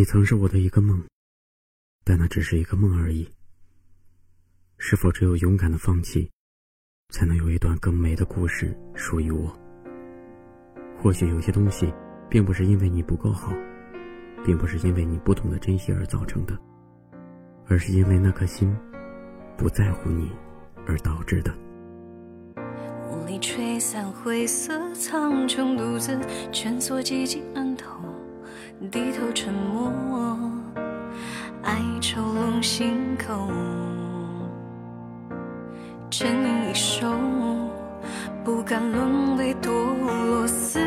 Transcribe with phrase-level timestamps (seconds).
[0.00, 1.04] 你曾是我的一个梦，
[2.04, 3.28] 但那只是一个梦而已。
[4.78, 6.30] 是否只有勇敢的放弃，
[7.10, 9.54] 才能有一段更美的故事属于我？
[10.96, 11.92] 或许有些东西，
[12.30, 13.52] 并不是因为你不够好，
[14.42, 16.58] 并不是因为你不懂得珍惜而造成的，
[17.66, 18.74] 而是因为那颗心
[19.58, 20.32] 不在乎你
[20.86, 21.54] 而导致的。
[23.10, 26.18] 雾里吹散灰色苍穹，独自
[26.50, 28.00] 蜷缩寂静案头。
[28.88, 29.92] 低头沉默，
[31.64, 33.46] 哀愁笼心口，
[36.10, 37.06] 沉吟一首，
[38.42, 39.70] 不敢沦为堕
[40.24, 40.80] 落死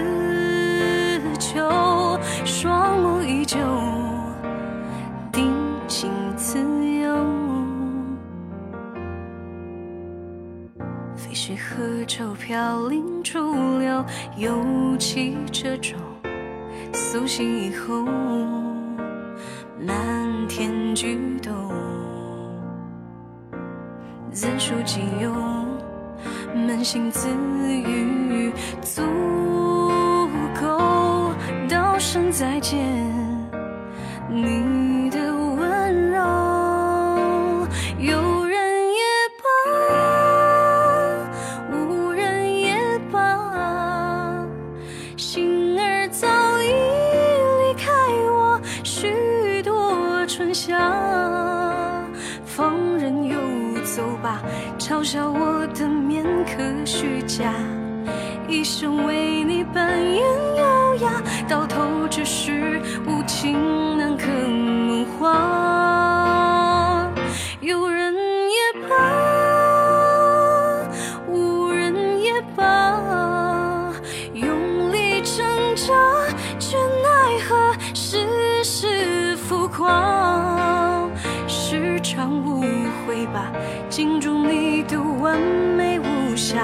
[1.39, 1.59] 囚，
[2.43, 3.59] 双目依旧，
[5.31, 5.53] 定
[5.87, 7.15] 情自由，
[11.15, 14.03] 飞絮河舟飘零逐流，
[14.35, 15.95] 又起这种。
[16.93, 18.05] 苏醒以后，
[19.79, 21.51] 漫天举动，
[24.31, 25.31] 怎数几有？
[26.55, 28.12] 扪心自语，
[50.53, 50.77] 下。
[52.45, 53.35] 放任游
[53.83, 54.43] 走吧，
[54.77, 57.51] 嘲笑我的面可虚假，
[58.47, 60.21] 一生为你扮演
[60.55, 67.09] 优雅，到头只是无情难可梦话。
[67.59, 68.95] 有人也罢，
[71.27, 73.91] 无人也罢，
[74.33, 75.43] 用力挣
[75.75, 75.93] 扎，
[76.59, 80.12] 却奈何世事浮夸。
[82.15, 82.61] 场误
[83.07, 83.51] 会吧，
[83.89, 85.41] 镜中你的完
[85.75, 86.63] 美无瑕。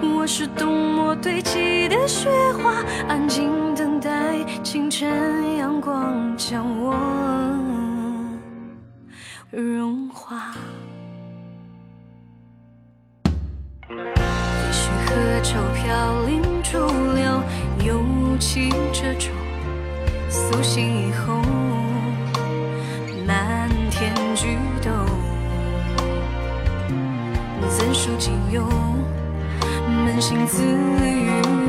[0.00, 2.76] 我是冬末堆积的雪花，
[3.08, 6.94] 安静等待清晨阳光将我
[9.50, 10.54] 融化。
[13.88, 13.96] 飞
[14.70, 16.78] 絮河舟飘零逐
[17.16, 17.42] 流，
[17.84, 19.32] 又起这种
[30.22, 31.61] 心自语，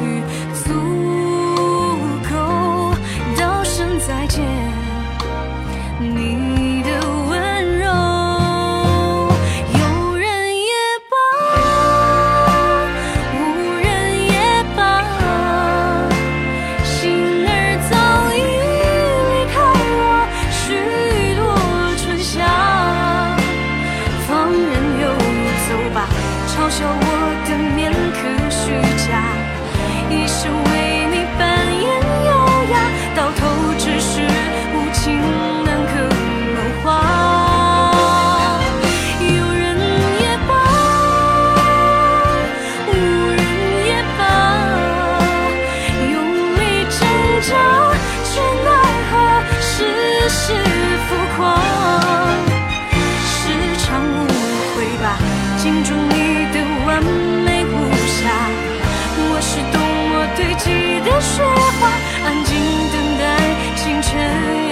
[64.12, 64.63] 待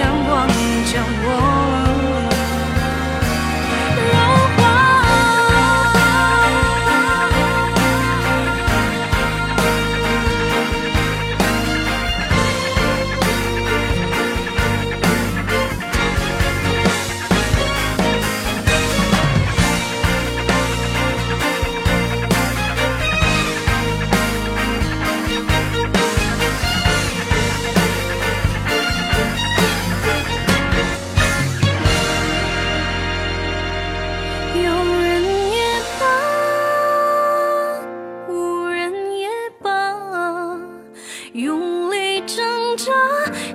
[42.84, 42.90] 挣扎，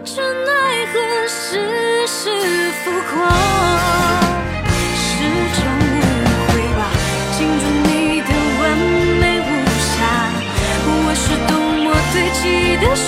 [0.05, 0.95] 却奈何
[1.27, 2.31] 世事
[2.83, 3.27] 浮夸。
[4.95, 5.05] 是
[5.53, 5.99] 场误
[6.47, 6.79] 会吧，
[7.37, 7.91] 镜中你
[8.21, 8.29] 的
[8.61, 8.63] 完
[9.19, 9.43] 美无
[9.83, 9.95] 瑕。
[10.87, 11.51] 我是多
[11.83, 12.41] 么堆积
[12.77, 13.07] 的雪